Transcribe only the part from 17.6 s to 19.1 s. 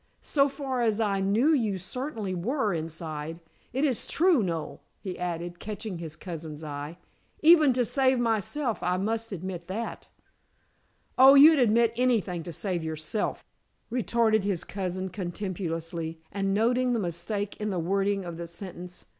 in the wording of the sentence.